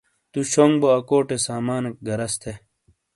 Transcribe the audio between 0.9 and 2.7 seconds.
اکوٹے سامانیک غرض تھے۔